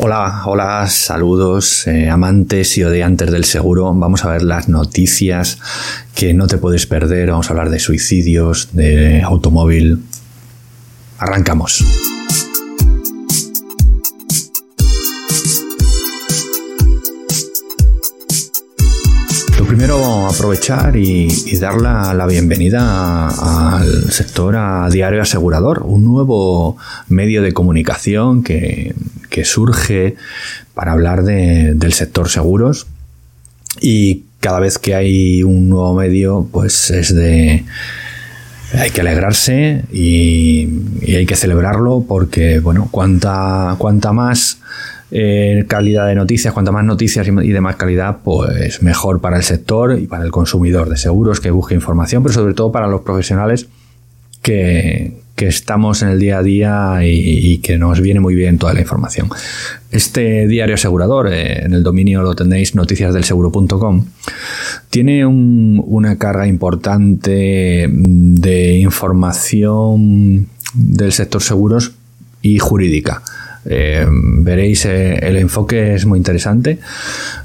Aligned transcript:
Hola, 0.00 0.42
hola, 0.46 0.86
saludos 0.86 1.88
eh, 1.88 2.08
amantes 2.08 2.78
y 2.78 2.84
odiantes 2.84 3.32
del 3.32 3.44
seguro. 3.44 3.92
Vamos 3.92 4.24
a 4.24 4.30
ver 4.30 4.44
las 4.44 4.68
noticias 4.68 5.58
que 6.14 6.34
no 6.34 6.46
te 6.46 6.56
puedes 6.56 6.86
perder. 6.86 7.32
Vamos 7.32 7.48
a 7.48 7.50
hablar 7.50 7.68
de 7.68 7.80
suicidios, 7.80 8.68
de 8.74 9.22
automóvil. 9.22 10.04
Arrancamos. 11.18 11.84
Primero 19.68 20.26
aprovechar 20.26 20.96
y, 20.96 21.28
dar 21.58 21.78
la, 21.80 22.26
bienvenida 22.26 23.28
al 23.28 24.10
sector 24.10 24.56
a 24.56 24.88
Diario 24.90 25.20
Asegurador, 25.20 25.82
un 25.84 26.04
nuevo 26.04 26.78
medio 27.08 27.42
de 27.42 27.52
comunicación 27.52 28.42
que, 28.42 28.94
surge 29.44 30.16
para 30.74 30.92
hablar 30.92 31.22
del 31.22 31.92
sector 31.92 32.28
seguros. 32.28 32.88
Y 33.80 34.24
cada 34.40 34.58
vez 34.58 34.78
que 34.78 34.96
hay 34.96 35.44
un 35.44 35.68
nuevo 35.68 35.94
medio 35.94 36.48
pues 36.50 36.90
es 36.90 37.14
de 37.14 37.64
hay 38.74 38.90
que 38.90 39.02
alegrarse 39.02 39.84
y, 39.92 40.68
y 41.02 41.14
hay 41.14 41.24
que 41.24 41.36
celebrarlo 41.36 42.04
porque 42.08 42.58
bueno 42.58 42.88
cuanta 42.90 43.76
cuanta 43.78 44.12
más 44.12 44.58
eh, 45.10 45.64
calidad 45.66 46.06
de 46.06 46.14
noticias, 46.14 46.52
cuanto 46.52 46.70
más 46.70 46.84
noticias 46.84 47.26
y 47.26 47.48
de 47.48 47.60
más 47.60 47.76
calidad, 47.76 48.18
pues 48.22 48.82
mejor 48.82 49.20
para 49.20 49.38
el 49.38 49.42
sector 49.42 49.98
y 49.98 50.06
para 50.06 50.24
el 50.24 50.30
consumidor 50.30 50.90
de 50.90 50.98
seguros 50.98 51.40
que 51.40 51.50
busque 51.50 51.74
información, 51.74 52.22
pero 52.22 52.34
sobre 52.34 52.52
todo 52.52 52.70
para 52.72 52.88
los 52.88 53.00
profesionales 53.00 53.68
que, 54.42 55.16
estamos 55.36 56.02
en 56.02 56.08
el 56.08 56.18
día 56.18 56.38
a 56.38 56.42
día 56.42 56.98
y, 57.04 57.58
que 57.58 57.78
nos 57.78 58.00
viene 58.00 58.18
muy 58.18 58.34
bien 58.34 58.58
toda 58.58 58.74
la 58.74 58.80
información. 58.80 59.28
Este 59.92 60.48
diario 60.48 60.74
asegurador, 60.74 61.32
eh, 61.32 61.64
en 61.64 61.74
el 61.74 61.84
dominio 61.84 62.22
lo 62.22 62.34
tenéis 62.34 62.74
noticiasdelseguro.com, 62.74 64.04
tiene 64.90 65.24
una 65.24 66.18
carga 66.18 66.46
importante 66.48 67.88
de 67.88 68.78
información 68.78 70.48
del 70.74 71.12
sector 71.12 71.40
seguros 71.40 71.92
y 72.42 72.58
jurídica. 72.58 73.22
Eh, 73.70 74.06
veréis, 74.10 74.86
eh, 74.86 75.18
el 75.18 75.36
enfoque 75.36 75.94
es 75.94 76.06
muy 76.06 76.16
interesante. 76.16 76.78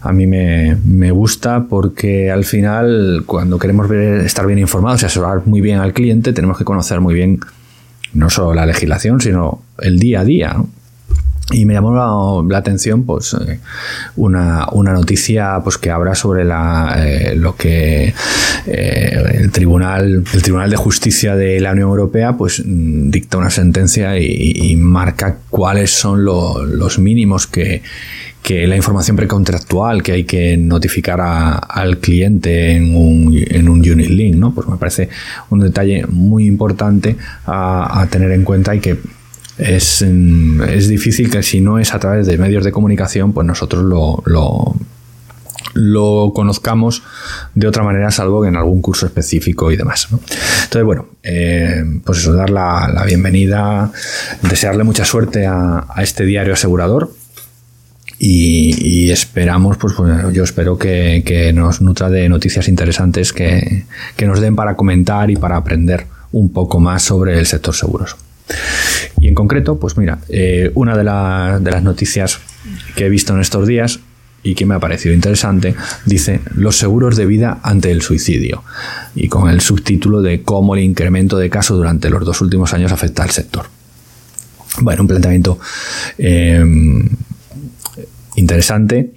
A 0.02 0.14
mí 0.14 0.26
me, 0.26 1.12
gusta 1.12 1.66
porque 1.70 2.32
al 2.32 2.46
final, 2.46 3.24
cuando 3.26 3.60
queremos 3.60 3.92
estar 3.92 4.48
bien 4.48 4.60
informados 4.60 5.04
y 5.04 5.06
asesorar 5.06 5.42
muy 5.46 5.60
bien 5.60 5.80
al 5.80 5.94
cliente, 5.94 6.32
tenemos 6.32 6.58
que 6.58 6.64
conocer 6.64 7.02
muy 7.02 7.14
bien 7.14 7.40
no 8.14 8.30
solo 8.30 8.54
la 8.54 8.66
legislación, 8.66 9.20
sino 9.20 9.62
el 9.80 10.00
día 10.00 10.22
a 10.22 10.26
día. 10.26 10.56
Y 11.54 11.66
me 11.66 11.76
llamó 11.76 12.44
la, 12.50 12.58
atención 12.58 13.04
pues 13.04 13.36
eh, 13.36 13.60
una, 14.16 14.68
noticia 14.74 15.60
pues 15.64 15.78
que 15.78 15.92
habla 15.92 16.16
sobre 16.16 16.44
la, 16.44 16.96
eh, 16.98 17.36
lo 17.36 17.56
que 17.56 18.14
eh, 18.66 19.24
el 19.36 19.52
tribunal 19.52 20.24
el 20.34 20.42
tribunal 20.42 20.70
de 20.72 20.78
justicia 20.78 21.36
de 21.36 21.60
la 21.60 21.74
Unión 21.74 21.90
Europea 21.90 22.36
pues 22.36 22.64
mm, 22.66 23.12
dicta 23.12 23.38
una 23.38 23.52
sentencia 23.52 24.18
y, 24.18 24.76
marca 24.78 25.38
cuáles 25.50 25.92
son 25.92 26.26
los 26.26 26.98
mínimos 26.98 27.46
que, 27.48 27.84
la 28.50 28.76
información 28.76 29.16
precontractual 29.16 30.04
que 30.04 30.12
hay 30.12 30.24
que 30.26 30.58
notificar 30.58 31.22
al 31.22 32.00
cliente 32.00 32.72
en 32.72 32.96
un, 32.96 33.34
en 33.34 33.70
un 33.70 33.80
unit 33.80 34.10
link, 34.10 34.36
¿no? 34.36 34.54
Pues 34.54 34.68
me 34.68 34.76
parece 34.78 35.08
un 35.50 35.60
detalle 35.62 36.06
muy 36.08 36.46
importante 36.46 37.16
a, 37.46 38.02
a 38.02 38.08
tener 38.08 38.32
en 38.32 38.44
cuenta 38.44 38.76
y 38.76 38.80
que 38.80 38.98
es, 39.58 40.02
es, 40.02 40.88
difícil 40.88 41.30
que 41.30 41.44
si 41.44 41.62
no 41.62 41.78
es 41.78 41.94
a 41.94 42.00
través 42.00 42.26
de 42.26 42.38
medios 42.38 42.64
de 42.64 42.72
comunicación, 42.72 43.34
pues 43.34 43.46
nosotros 43.46 43.84
lo, 43.84 44.24
lo, 45.74 46.34
conozcamos 46.34 47.04
de 47.54 47.68
otra 47.68 47.84
manera, 47.84 48.10
salvo 48.10 48.46
en 48.46 48.56
algún 48.56 48.82
curso 48.82 49.06
específico 49.06 49.72
y 49.72 49.78
demás. 49.78 50.08
Entonces, 50.12 50.84
bueno, 50.84 51.08
eh, 51.22 51.84
pues 52.04 52.20
eso, 52.20 52.34
dar 52.34 52.50
la, 52.50 53.04
bienvenida, 53.06 53.92
desearle 54.42 54.84
mucha 54.84 55.06
suerte 55.06 55.46
a, 55.46 55.86
este 56.02 56.26
diario 56.26 56.54
asegurador. 56.54 57.12
Y, 58.26 59.12
esperamos, 59.12 59.76
pues, 59.78 59.94
pues, 59.96 60.34
yo 60.34 60.46
espero 60.46 60.78
que, 60.78 61.24
que, 61.26 61.52
nos 61.52 61.82
nutra 61.82 62.10
de 62.10 62.30
noticias 62.30 62.70
interesantes 62.70 63.34
que, 63.34 63.86
que 64.16 64.26
nos 64.26 64.40
den 64.40 64.56
para 64.56 64.76
comentar 64.76 65.30
y 65.30 65.36
para 65.36 65.58
aprender 65.58 66.08
un 66.32 66.54
poco 66.54 66.80
más 66.80 67.04
sobre 67.04 67.38
el 67.38 67.46
sector 67.46 67.76
seguros. 67.76 68.16
Y 69.24 69.30
en 69.30 69.36
concreto, 69.36 69.80
pues 69.80 69.98
mira, 69.98 70.20
eh, 70.28 70.70
una 70.74 70.98
de, 70.98 71.06
las 71.06 71.82
noticias 71.82 72.42
que 72.94 73.06
he 73.06 73.10
visto 73.10 73.34
en 73.34 73.40
estos 73.40 73.66
días 73.66 74.02
y 74.44 74.54
que 74.54 74.66
me 74.66 74.76
ha 74.76 74.80
parecido 74.80 75.16
interesante, 75.16 75.76
dice 76.06 76.42
los 76.54 76.76
seguros 76.76 77.16
de 77.16 77.26
vida 77.26 77.62
ante 77.64 77.90
el 77.92 78.02
suicidio 78.02 78.66
y 79.16 79.30
con 79.30 79.50
el 79.50 79.62
subtítulo 79.62 80.22
de 80.22 80.42
cómo 80.42 80.76
el 80.76 80.84
incremento 80.84 81.38
de 81.38 81.50
casos 81.50 81.78
durante 81.78 82.10
los 82.10 82.26
dos 82.26 82.42
últimos 82.42 82.74
años 82.74 82.92
afecta 82.92 83.24
al 83.24 83.30
sector. 83.30 83.68
Bueno, 84.82 85.04
un 85.04 85.08
planteamiento 85.08 85.58
eh, 86.18 86.62
interesante 88.36 89.14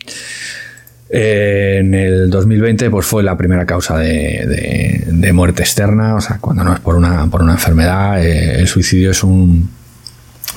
en 1.10 1.94
el 1.94 2.30
2020 2.30 2.90
pues 2.90 3.06
fue 3.06 3.24
la 3.24 3.36
primera 3.36 3.66
causa 3.66 3.98
de, 3.98 5.32
muerte 5.34 5.64
externa, 5.64 6.14
o 6.14 6.20
sea, 6.20 6.38
cuando 6.38 6.62
no 6.62 6.72
es 6.74 6.78
por 6.78 6.94
una, 6.94 7.26
por 7.26 7.42
una 7.42 7.54
enfermedad, 7.54 8.24
eh, 8.24 8.60
el 8.60 8.68
suicidio 8.68 9.10
es 9.10 9.24
un, 9.24 9.68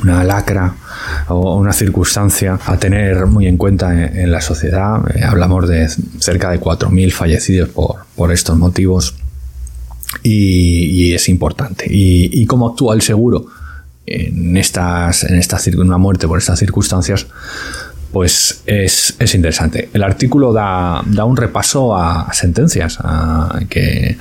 una 0.03 0.23
lacra 0.23 0.75
o 1.27 1.57
una 1.57 1.73
circunstancia 1.73 2.59
a 2.65 2.77
tener 2.77 3.25
muy 3.25 3.47
en 3.47 3.57
cuenta 3.57 3.93
en, 3.93 4.31
la 4.31 4.41
sociedad. 4.41 5.01
Eh, 5.15 5.23
hablamos 5.23 5.67
de 5.67 5.87
cerca 6.19 6.49
de 6.51 6.59
4.000 6.59 7.11
fallecidos 7.11 7.69
por, 7.69 8.31
estos 8.31 8.57
motivos 8.57 9.15
y, 10.23 11.13
es 11.13 11.29
importante. 11.29 11.85
Y, 11.89 12.45
cómo 12.45 12.69
actúa 12.69 12.95
el 12.95 13.01
seguro 13.01 13.47
en, 14.05 14.57
estas, 14.57 15.23
en 15.23 15.35
esta, 15.35 15.59
una 15.77 15.97
muerte 15.97 16.27
por 16.27 16.37
estas 16.37 16.59
circunstancias? 16.59 17.27
Pues 18.11 18.63
es, 18.65 19.15
interesante. 19.33 19.89
El 19.93 20.03
artículo 20.03 20.51
da, 20.51 21.03
un 21.25 21.37
repaso 21.37 21.95
a, 21.95 22.31
sentencias, 22.33 22.97
que 23.69 24.17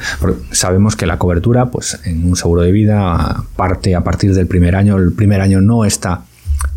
sabemos 0.50 0.96
que 0.96 1.06
la 1.06 1.18
cobertura, 1.18 1.66
pues 1.70 1.98
en 2.04 2.26
un 2.26 2.36
seguro 2.36 2.62
de 2.62 2.72
vida 2.72 3.44
parte 3.56 3.94
a 3.94 4.02
partir 4.02 4.34
del 4.34 4.46
primer 4.46 4.76
año. 4.76 4.96
El 4.96 5.12
primer 5.12 5.40
año 5.40 5.60
no 5.60 5.84
está 5.84 6.22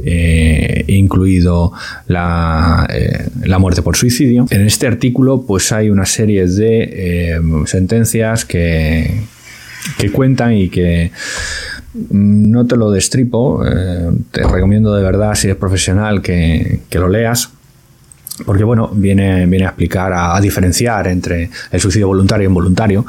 eh, 0.03 0.85
incluido 0.87 1.73
la, 2.07 2.87
eh, 2.91 3.27
la, 3.43 3.59
muerte 3.59 3.81
por 3.81 3.97
suicidio. 3.97 4.45
En 4.49 4.61
este 4.61 4.87
artículo, 4.87 5.43
pues 5.45 5.71
hay 5.71 5.89
una 5.89 6.05
serie 6.05 6.47
de 6.47 6.83
eh, 7.35 7.41
sentencias 7.65 8.45
que, 8.45 9.21
que 9.97 10.11
cuentan 10.11 10.53
y 10.53 10.69
que 10.69 11.11
no 11.93 12.65
te 12.65 12.77
lo 12.77 12.91
destripo, 12.91 13.65
eh, 13.65 14.11
te 14.31 14.43
recomiendo 14.43 14.95
de 14.95 15.03
verdad, 15.03 15.35
si 15.35 15.47
eres 15.47 15.57
profesional, 15.57 16.21
que, 16.21 16.79
lo 16.93 17.09
leas. 17.09 17.49
Porque 18.45 18.63
bueno, 18.63 18.89
viene, 18.93 19.45
viene 19.45 19.65
a 19.65 19.69
explicar, 19.69 20.13
a, 20.13 20.39
diferenciar 20.41 21.07
entre 21.07 21.49
el 21.71 21.79
suicidio 21.79 22.07
voluntario 22.07 22.45
e 22.45 22.49
involuntario. 22.49 23.05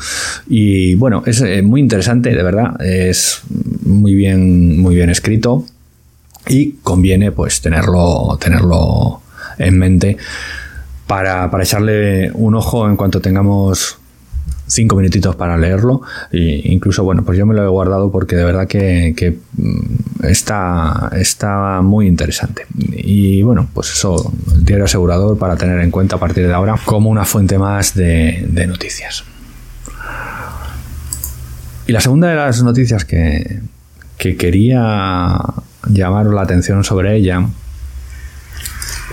Y 0.48 0.94
bueno, 0.96 1.22
es 1.24 1.40
eh, 1.40 1.62
muy 1.62 1.80
interesante, 1.80 2.30
de 2.30 2.42
verdad. 2.42 2.80
Es 2.84 3.40
muy 3.84 4.14
bien, 4.14 4.80
muy 4.80 4.94
bien 4.96 5.10
escrito. 5.10 5.64
Y 6.48 6.72
conviene 6.82 7.30
pues 7.32 7.60
tenerlo, 7.60 8.36
tenerlo 8.40 9.22
en 9.58 9.78
mente 9.78 10.16
para, 11.06 11.50
para 11.50 11.62
echarle 11.62 12.30
un 12.34 12.56
ojo 12.56 12.88
en 12.88 12.96
cuanto 12.96 13.20
tengamos 13.20 14.01
cinco 14.72 14.96
minutitos 14.96 15.36
para 15.36 15.56
leerlo. 15.56 16.02
E 16.30 16.62
incluso, 16.64 17.04
bueno, 17.04 17.24
pues 17.24 17.38
yo 17.38 17.46
me 17.46 17.54
lo 17.54 17.64
he 17.64 17.68
guardado 17.68 18.10
porque 18.10 18.36
de 18.36 18.44
verdad 18.44 18.66
que, 18.66 19.38
mm, 19.56 20.24
está, 20.24 21.10
está 21.14 21.80
muy 21.82 22.06
interesante. 22.06 22.66
Y 22.78 23.42
bueno, 23.42 23.68
pues 23.72 23.92
eso, 23.92 24.32
el 24.54 24.64
diario 24.64 24.84
asegurador 24.84 25.38
para 25.38 25.56
tener 25.56 25.80
en 25.80 25.90
cuenta 25.90 26.16
a 26.16 26.18
partir 26.18 26.46
de 26.46 26.52
ahora 26.52 26.76
como 26.84 27.10
una 27.10 27.24
fuente 27.24 27.58
más 27.58 27.94
de, 27.94 28.48
noticias. 28.66 29.24
Y 31.86 31.92
la 31.92 32.00
segunda 32.00 32.28
de 32.28 32.36
las 32.36 32.62
noticias 32.62 33.04
que, 33.04 33.60
que 34.16 34.36
quería 34.36 35.38
llamaros 35.88 36.32
la 36.32 36.42
atención 36.42 36.84
sobre 36.84 37.16
ella 37.16 37.44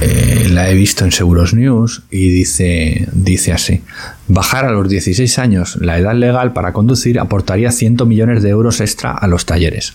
eh, 0.01 0.47
la 0.49 0.69
he 0.69 0.75
visto 0.75 1.03
en 1.03 1.11
Seguros 1.11 1.53
News 1.53 2.03
y 2.09 2.29
dice, 2.29 3.08
dice 3.23 3.53
así, 3.53 3.83
bajar 4.27 4.65
a 4.65 4.71
los 4.71 4.89
16 4.89 5.39
años 5.39 5.77
la 5.77 5.97
edad 5.97 6.13
legal 6.13 6.53
para 6.53 6.73
conducir 6.73 7.19
aportaría 7.19 7.71
100 7.71 8.07
millones 8.07 8.43
de 8.43 8.49
euros 8.49 8.81
extra 8.81 9.11
a 9.11 9.27
los 9.27 9.45
talleres. 9.45 9.93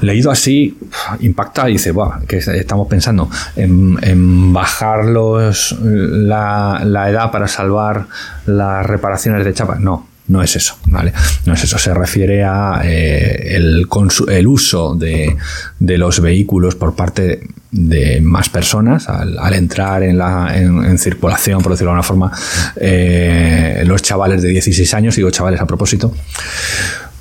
Leído 0.00 0.30
así, 0.30 0.76
impacta 1.20 1.70
y 1.70 1.74
dice, 1.74 1.94
que 2.28 2.36
estamos 2.36 2.86
pensando 2.86 3.30
en, 3.56 4.52
bajar 4.52 5.06
los, 5.06 5.74
la, 5.80 7.08
edad 7.08 7.30
para 7.30 7.48
salvar 7.48 8.06
las 8.44 8.84
reparaciones 8.84 9.42
de 9.44 9.54
chapa. 9.54 9.76
No, 9.76 10.06
no 10.28 10.42
es 10.42 10.56
eso, 10.56 10.76
¿vale? 10.86 11.12
No 11.44 11.54
es 11.54 11.62
eso, 11.62 11.78
se 11.78 11.94
refiere 11.94 12.42
a 12.42 12.80
eh, 12.84 13.56
el, 13.56 13.86
el, 14.28 14.46
uso 14.46 14.94
de, 14.94 15.36
de, 15.78 15.98
los 15.98 16.20
vehículos 16.20 16.74
por 16.74 16.96
parte 16.96 17.48
de 17.70 18.20
más 18.20 18.48
personas 18.48 19.08
al, 19.08 19.54
entrar 19.54 20.02
en, 20.02 20.18
la, 20.18 20.50
en, 20.56 20.98
circulación, 20.98 21.62
por 21.62 21.72
decirlo 21.72 21.92
de 21.92 21.98
alguna 21.98 22.02
forma, 22.02 22.32
eh, 22.76 23.84
los 23.86 24.02
chavales 24.02 24.42
de 24.42 24.48
16 24.48 24.94
años, 24.94 25.16
digo 25.16 25.30
chavales 25.30 25.60
a 25.60 25.66
propósito, 25.66 26.12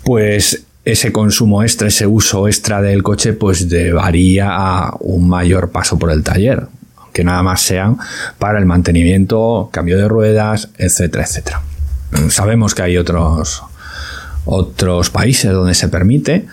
pues 0.04 0.64
ese 0.84 1.12
consumo 1.12 1.64
extra, 1.64 1.88
ese 1.88 2.08
uso 2.08 2.48
extra 2.48 2.82
del 2.82 3.04
coche, 3.04 3.34
pues 3.34 3.68
llevaría 3.70 4.50
a 4.52 4.96
un 5.00 5.28
mayor 5.28 5.72
paso 5.72 6.00
por 6.00 6.12
el 6.12 6.24
taller, 6.24 6.68
que 7.12 7.24
nada 7.24 7.44
más 7.44 7.62
sean 7.62 7.98
para 8.40 8.60
el 8.60 8.66
mantenimiento, 8.66 9.70
cambio 9.72 9.98
de 9.98 10.08
ruedas, 10.08 10.70
etcétera, 10.78 11.24
etcétera. 11.24 11.62
Sabemos 12.30 12.76
que 12.76 12.82
hay 12.82 12.98
otros, 12.98 13.64
otros 14.46 15.10
países 15.10 15.52
donde 15.52 15.74
se 15.74 15.90
permite. 15.90 16.46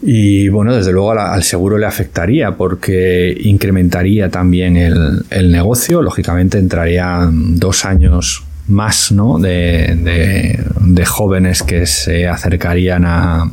Y 0.00 0.48
bueno, 0.48 0.74
desde 0.74 0.92
luego 0.92 1.12
al, 1.12 1.42
seguro 1.42 1.76
le 1.76 1.86
afectaría 1.86 2.56
porque 2.56 3.36
incrementaría 3.40 4.30
también 4.30 4.76
el, 4.76 5.50
negocio. 5.50 6.02
Lógicamente 6.02 6.58
entrarían 6.58 7.58
dos 7.58 7.84
años 7.84 8.44
más 8.68 9.10
¿no? 9.10 9.38
de, 9.38 11.04
jóvenes 11.06 11.62
que 11.62 11.86
se 11.86 12.28
acercarían 12.28 13.04
a, 13.06 13.50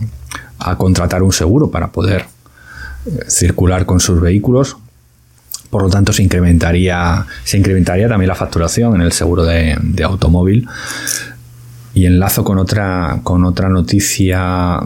a, 0.60 0.78
contratar 0.78 1.24
un 1.24 1.34
seguro 1.34 1.72
para 1.72 1.92
poder 1.92 2.26
eh, 3.06 3.26
circular 3.28 3.86
con 3.86 4.00
sus 4.00 4.22
vehículos. 4.22 4.78
Por 5.76 5.84
lo 5.84 5.90
tanto, 5.90 6.14
se 6.14 6.24
incrementaría, 6.24 7.26
se 7.44 7.58
incrementaría 7.58 8.08
también 8.08 8.30
la 8.30 8.36
facturación 8.36 8.96
en 8.96 9.02
el 9.02 9.12
seguro 9.12 9.44
de, 9.44 9.76
automóvil. 10.06 10.66
Y 11.94 12.06
enlazo 12.06 12.46
con 12.46 12.60
otra, 12.60 13.20
con 13.24 13.44
otra 13.44 13.68
noticia 13.68 14.80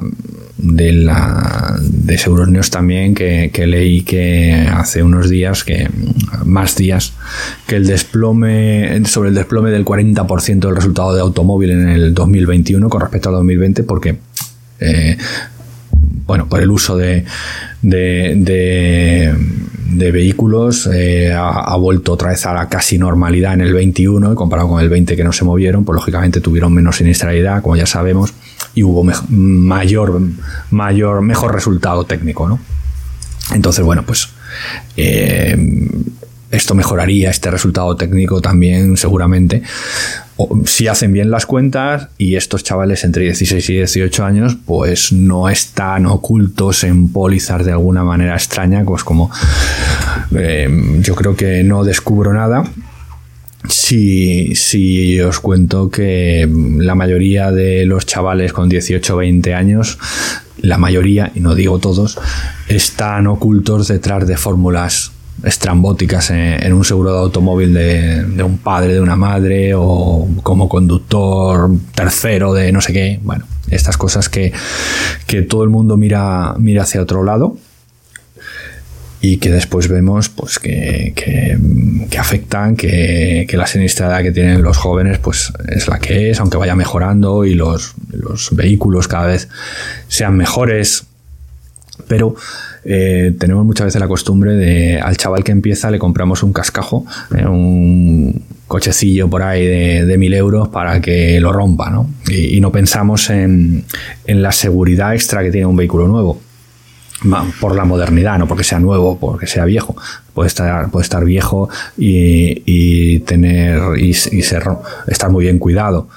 de, 0.57 0.91
la, 0.91 1.77
de 1.79 2.17
Seguros 2.17 2.47
News 2.47 2.71
también 2.71 3.13
que, 3.13 3.51
leí 3.67 4.01
que 4.01 4.67
hace 4.73 5.03
unos 5.03 5.29
días, 5.29 5.63
que 5.63 5.87
más 6.43 6.75
días, 6.75 7.13
que 7.67 7.75
el 7.75 7.85
desplome, 7.85 9.05
sobre 9.05 9.29
el 9.29 9.35
desplome 9.35 9.69
del 9.69 9.85
40% 9.85 10.59
del 10.59 10.75
resultado 10.75 11.13
de 11.13 11.21
automóvil 11.21 11.69
en 11.69 11.87
el 11.87 12.15
2021 12.15 12.89
con 12.89 13.01
respecto 13.01 13.29
al 13.29 13.35
2020, 13.35 13.83
porque 13.83 14.17
eh, 14.79 15.17
bueno, 16.25 16.47
por 16.47 16.61
el 16.61 16.71
uso 16.71 16.97
de, 16.97 17.25
de, 17.81 19.35
vehículos 20.11 20.89
eh, 20.91 21.33
ha, 21.33 21.75
vuelto 21.75 22.13
otra 22.13 22.29
vez 22.29 22.45
a 22.45 22.53
la 22.53 22.69
casi 22.69 22.97
normalidad 22.97 23.53
en 23.53 23.61
el 23.61 23.73
21 23.73 24.35
comparado 24.35 24.69
con 24.69 24.81
el 24.81 24.89
20 24.89 25.15
que 25.15 25.23
no 25.23 25.31
se 25.31 25.45
movieron, 25.45 25.85
pues 25.85 25.95
lógicamente 25.95 26.41
tuvieron 26.41 26.73
menos 26.73 26.97
siniestralidad, 26.97 27.61
como 27.61 27.75
ya 27.75 27.85
sabemos, 27.85 28.33
y 28.73 28.83
hubo 28.83 29.03
mayor, 29.29 30.21
mayor, 30.71 31.21
mejor 31.21 31.53
resultado 31.53 32.05
técnico, 32.05 32.47
¿no? 32.47 32.59
Entonces, 33.53 33.83
bueno, 33.83 34.03
pues 34.05 34.29
eh, 34.97 35.57
esto 36.51 36.73
mejoraría 36.73 37.29
este 37.29 37.51
resultado 37.51 37.95
técnico 37.95 38.41
también 38.41 38.97
seguramente. 38.97 39.61
Si 40.65 40.87
hacen 40.87 41.11
bien 41.13 41.31
las 41.31 41.45
cuentas 41.45 42.07
y 42.17 42.35
estos 42.35 42.63
chavales 42.63 43.03
entre 43.03 43.23
16 43.23 43.69
y 43.69 43.73
18 43.75 44.25
años 44.25 44.57
pues 44.65 45.11
no 45.11 45.49
están 45.49 46.05
ocultos 46.05 46.83
en 46.83 47.11
pólizas 47.11 47.65
de 47.65 47.73
alguna 47.73 48.03
manera 48.03 48.35
extraña 48.35 48.83
pues 48.85 49.03
como 49.03 49.29
eh, 50.35 50.69
yo 51.01 51.15
creo 51.15 51.35
que 51.35 51.63
no 51.63 51.83
descubro 51.83 52.33
nada. 52.33 52.63
Si, 53.67 54.55
si 54.55 55.19
os 55.19 55.41
cuento 55.41 55.89
que 55.89 56.49
la 56.77 56.95
mayoría 56.95 57.51
de 57.51 57.85
los 57.85 58.05
chavales 58.05 58.53
con 58.53 58.69
18 58.69 59.13
o 59.13 59.17
20 59.17 59.53
años 59.53 59.99
la 60.61 60.77
mayoría, 60.77 61.31
y 61.35 61.39
no 61.39 61.55
digo 61.55 61.79
todos, 61.79 62.17
están 62.67 63.27
ocultos 63.27 63.87
detrás 63.87 64.27
de 64.27 64.37
fórmulas 64.37 65.11
estrambóticas 65.43 66.31
en, 66.31 66.73
un 66.73 66.83
seguro 66.83 67.13
de 67.13 67.19
automóvil 67.19 67.73
de, 67.73 68.43
un 68.43 68.57
padre, 68.57 68.93
de 68.93 69.01
una 69.01 69.15
madre 69.15 69.73
o 69.75 70.27
como 70.43 70.69
conductor 70.69 71.69
tercero 71.93 72.53
de 72.53 72.71
no 72.71 72.81
sé 72.81 72.93
qué. 72.93 73.19
Bueno, 73.23 73.45
estas 73.69 73.97
cosas 73.97 74.29
que, 74.29 74.53
todo 75.47 75.63
el 75.63 75.69
mundo 75.69 75.97
mira, 75.97 76.55
mira 76.57 76.83
hacia 76.83 77.01
otro 77.01 77.23
lado 77.23 77.57
y 79.21 79.37
que 79.37 79.49
después 79.51 79.89
vemos 79.89 80.29
pues 80.29 80.59
que, 80.59 81.13
afectan, 82.17 82.75
que, 82.75 83.47
la 83.53 83.67
siniestrada 83.67 84.23
que 84.23 84.31
tienen 84.31 84.61
los 84.61 84.77
jóvenes 84.77 85.19
pues 85.19 85.51
es 85.67 85.87
la 85.87 85.99
que 85.99 86.29
es, 86.31 86.39
aunque 86.39 86.57
vaya 86.57 86.75
mejorando 86.75 87.45
y 87.45 87.53
los, 87.53 87.93
los 88.11 88.55
vehículos 88.55 89.07
cada 89.07 89.27
vez 89.27 89.49
sean 90.07 90.37
mejores, 90.37 91.05
pero 92.07 92.35
eh, 92.83 93.35
tenemos 93.37 93.65
muchas 93.65 93.85
veces 93.85 94.01
la 94.01 94.07
costumbre 94.07 94.55
de 94.55 94.99
al 94.99 95.17
chaval 95.17 95.43
que 95.43 95.51
empieza 95.51 95.91
le 95.91 95.99
compramos 95.99 96.43
un 96.43 96.53
cascajo, 96.53 97.05
eh, 97.35 97.45
un 97.45 98.43
cochecillo 98.67 99.29
por 99.29 99.41
ahí 99.41 99.65
de, 99.65 100.17
mil 100.17 100.33
euros 100.33 100.69
para 100.69 101.01
que 101.01 101.39
lo 101.39 101.51
rompa, 101.51 101.89
¿no? 101.89 102.09
Y, 102.29 102.59
no 102.61 102.71
pensamos 102.71 103.29
en, 103.29 103.83
la 104.27 104.51
seguridad 104.51 105.13
extra 105.13 105.43
que 105.43 105.51
tiene 105.51 105.65
un 105.65 105.75
vehículo 105.75 106.07
nuevo 106.07 106.39
por 107.59 107.75
la 107.75 107.83
modernidad, 107.83 108.37
no 108.37 108.47
porque 108.47 108.63
sea 108.63 108.79
nuevo, 108.79 109.17
porque 109.19 109.47
sea 109.47 109.65
viejo. 109.65 109.95
Puede 110.33 110.47
estar, 110.47 110.89
puede 110.89 111.03
estar 111.03 111.25
viejo 111.25 111.67
y, 111.97 113.19
tener 113.19 113.97
y, 113.97 114.13
ser, 114.13 114.63
estar 115.07 115.29
muy 115.29 115.45
bien 115.45 115.59
cuidado. 115.59 116.07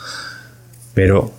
Pero 0.94 1.32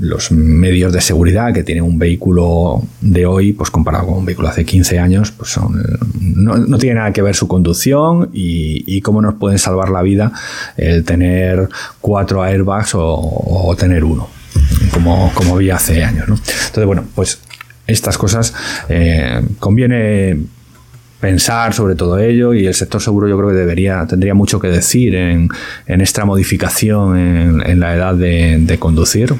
los 0.00 0.32
medios 0.32 0.92
de 0.92 1.00
seguridad 1.00 1.52
que 1.52 1.62
tiene 1.62 1.82
un 1.82 1.98
vehículo 1.98 2.82
de 3.02 3.26
hoy, 3.26 3.52
pues 3.52 3.70
comparado 3.70 4.06
con 4.06 4.18
un 4.18 4.24
vehículo 4.24 4.48
hace 4.48 4.64
15 4.64 4.98
años, 4.98 5.30
pues 5.30 5.50
son, 5.50 5.80
no, 6.18 6.78
tiene 6.78 6.96
nada 6.96 7.12
que 7.12 7.20
ver 7.20 7.34
su 7.34 7.46
conducción 7.46 8.30
y, 8.32 9.00
cómo 9.02 9.22
nos 9.22 9.34
pueden 9.34 9.58
salvar 9.58 9.88
la 9.88 10.02
vida 10.02 10.32
el 10.76 11.04
tener 11.04 11.68
cuatro 12.00 12.42
airbags 12.42 12.92
o, 12.94 13.74
tener 13.78 14.04
uno, 14.04 14.28
como, 14.92 15.32
como 15.34 15.56
había 15.56 15.76
hace 15.76 16.04
años. 16.04 16.24
Entonces, 16.28 16.84
bueno, 16.84 17.04
pues 17.14 17.40
estas 17.86 18.18
cosas 18.18 18.54
eh, 18.88 19.42
conviene 19.58 20.38
pensar 21.18 21.74
sobre 21.74 21.94
todo 21.94 22.18
ello 22.18 22.54
y 22.54 22.66
el 22.66 22.74
sector 22.74 23.02
seguro 23.02 23.28
yo 23.28 23.36
creo 23.36 23.50
que 23.50 23.56
debería 23.56 24.06
tendría 24.06 24.32
mucho 24.32 24.58
que 24.58 24.68
decir 24.68 25.14
en, 25.14 25.50
esta 25.86 26.24
modificación 26.24 27.18
en, 27.18 27.80
la 27.80 27.94
edad 27.94 28.14
de 28.14 28.76
conducir 28.78 29.34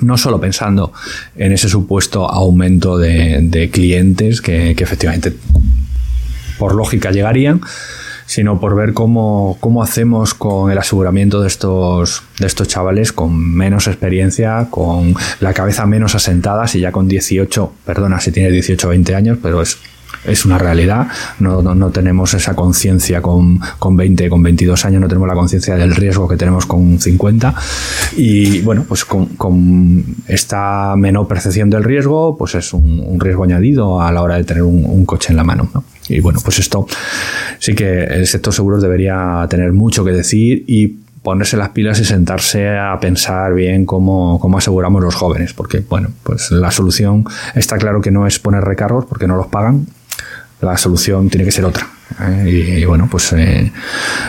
no 0.00 0.16
solo 0.16 0.40
pensando 0.40 0.92
en 1.36 1.52
ese 1.52 1.68
supuesto 1.68 2.28
aumento 2.28 2.98
de, 2.98 3.70
clientes 3.72 4.40
que, 4.40 4.70
efectivamente 4.70 5.32
por 6.58 6.74
lógica 6.74 7.10
llegarían, 7.10 7.60
sino 8.26 8.60
por 8.60 8.76
ver 8.76 8.94
cómo, 8.94 9.58
hacemos 9.82 10.32
con 10.34 10.70
el 10.70 10.78
aseguramiento 10.78 11.40
de 11.40 11.48
estos, 11.48 12.22
de 12.38 12.46
estos 12.46 12.68
chavales 12.68 13.12
con 13.12 13.36
menos 13.36 13.88
experiencia, 13.88 14.68
con 14.70 15.14
la 15.40 15.52
cabeza 15.52 15.86
menos 15.86 16.14
asentada, 16.14 16.66
si 16.66 16.80
ya 16.80 16.92
con 16.92 17.08
18, 17.08 17.72
perdona 17.84 18.20
si 18.20 18.32
tiene 18.32 18.50
18 18.50 18.86
o 18.86 18.90
20 18.90 19.14
años, 19.14 19.38
pero 19.42 19.60
es 19.60 19.78
es 20.24 20.44
una 20.44 20.58
realidad. 20.58 21.08
No, 21.38 21.62
no, 21.62 21.90
tenemos 21.90 22.34
esa 22.34 22.54
conciencia 22.54 23.20
con, 23.20 23.60
con 23.78 23.96
20, 23.96 24.28
con 24.28 24.42
22 24.42 24.84
años, 24.84 25.00
no 25.00 25.08
tenemos 25.08 25.28
la 25.28 25.34
conciencia 25.34 25.74
del 25.74 25.94
riesgo 25.94 26.28
que 26.28 26.36
tenemos 26.36 26.66
con 26.66 27.00
50. 27.00 27.54
Y 28.16 28.60
bueno, 28.60 28.84
pues 28.86 29.04
con, 29.04 29.26
con 29.26 30.04
esta 30.26 30.94
menor 30.96 31.26
percepción 31.28 31.70
del 31.70 31.84
riesgo, 31.84 32.36
pues 32.36 32.54
es 32.54 32.72
un, 32.72 33.18
riesgo 33.20 33.44
añadido 33.44 34.00
a 34.00 34.10
la 34.12 34.22
hora 34.22 34.36
de 34.36 34.44
tener 34.44 34.62
un, 34.62 35.04
coche 35.04 35.30
en 35.30 35.36
la 35.36 35.44
mano. 35.44 35.68
Y 36.08 36.20
bueno, 36.20 36.38
pues 36.42 36.58
esto 36.58 36.86
sí 37.58 37.74
que 37.74 38.04
el 38.04 38.26
sector 38.26 38.52
seguros 38.54 38.82
debería 38.82 39.46
tener 39.50 39.72
mucho 39.72 40.04
que 40.04 40.12
decir 40.12 40.64
y 40.66 40.98
ponerse 41.22 41.56
las 41.56 41.70
pilas 41.70 42.00
y 42.00 42.04
sentarse 42.04 42.68
a 42.76 42.98
pensar 43.00 43.54
bien 43.54 43.84
cómo, 43.84 44.38
cómo, 44.40 44.58
aseguramos 44.58 45.02
los 45.02 45.14
jóvenes, 45.14 45.52
porque 45.52 45.80
bueno, 45.88 46.08
pues 46.22 46.50
la 46.50 46.70
solución 46.70 47.24
está 47.54 47.78
claro 47.78 48.00
que 48.00 48.10
no 48.10 48.26
es 48.26 48.38
poner 48.38 48.64
recargos 48.64 49.04
porque 49.06 49.28
no 49.28 49.36
los 49.36 49.46
pagan, 49.46 49.86
la 50.62 50.78
solución 50.78 51.28
tiene 51.28 51.44
que 51.44 51.52
ser 51.52 51.64
otra. 51.64 51.88
¿eh? 52.20 52.78
Y, 52.80 52.84
bueno, 52.84 53.08
pues 53.10 53.32
eh, 53.32 53.72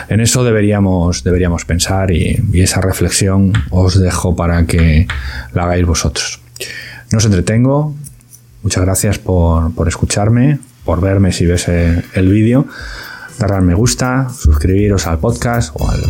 en 0.08 0.20
eso 0.20 0.44
deberíamos, 0.44 1.22
deberíamos 1.24 1.64
pensar 1.64 2.10
y, 2.10 2.42
esa 2.54 2.80
reflexión 2.80 3.52
os 3.70 4.00
dejo 4.00 4.34
para 4.34 4.66
que 4.66 5.06
la 5.52 5.64
hagáis 5.64 5.86
vosotros. 5.86 6.40
No 7.10 7.18
os 7.18 7.24
entretengo. 7.24 7.94
Muchas 8.62 8.84
gracias 8.84 9.18
por, 9.18 9.72
escucharme, 9.86 10.58
por 10.84 11.00
verme 11.00 11.32
si 11.32 11.46
ves 11.46 11.68
eh, 11.68 12.02
el, 12.14 12.28
vídeo. 12.30 12.66
Darle 13.38 13.60
me 13.60 13.74
gusta, 13.74 14.28
suscribiros 14.30 15.06
al 15.06 15.18
podcast 15.18 15.74
o 15.74 15.88
al, 15.88 16.00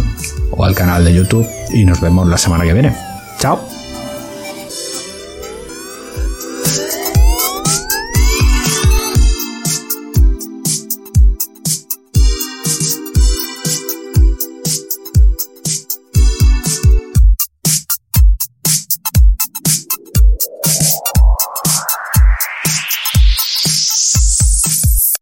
o 0.52 0.64
al 0.64 0.74
canal 0.74 1.04
de 1.04 1.14
YouTube 1.14 1.46
y 1.72 1.84
nos 1.84 2.00
vemos 2.00 2.28
la 2.28 2.38
semana 2.38 2.64
que 2.64 2.72
viene. 2.72 2.94
Chao. 3.38 3.73